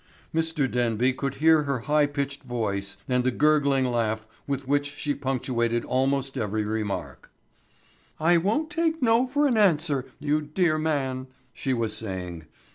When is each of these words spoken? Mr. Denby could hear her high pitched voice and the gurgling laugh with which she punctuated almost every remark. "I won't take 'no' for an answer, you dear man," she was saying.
Mr. 0.33 0.65
Denby 0.71 1.13
could 1.13 1.35
hear 1.35 1.61
her 1.61 1.81
high 1.81 2.07
pitched 2.07 2.41
voice 2.41 2.97
and 3.07 3.23
the 3.23 3.29
gurgling 3.29 3.85
laugh 3.85 4.27
with 4.47 4.67
which 4.67 4.95
she 4.95 5.13
punctuated 5.13 5.85
almost 5.85 6.39
every 6.39 6.65
remark. 6.65 7.29
"I 8.19 8.37
won't 8.37 8.71
take 8.71 8.99
'no' 9.03 9.27
for 9.27 9.45
an 9.45 9.57
answer, 9.57 10.05
you 10.19 10.41
dear 10.41 10.79
man," 10.79 11.27
she 11.53 11.71
was 11.75 11.95
saying. 11.95 12.45